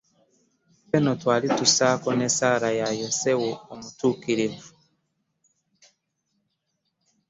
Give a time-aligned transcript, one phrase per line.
[0.85, 4.71] Ffe nno twali tussaako n'essaala ya Yozeu Omutuukirivu.